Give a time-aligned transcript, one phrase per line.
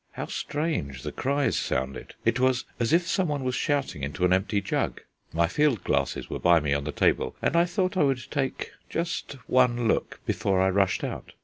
[0.13, 2.15] How strange the cries sounded!
[2.25, 5.01] It was as if someone was shouting into an empty jug.
[5.31, 8.71] My field glasses were by me on the table, and I thought I would take
[8.89, 11.33] just one look before I rushed out.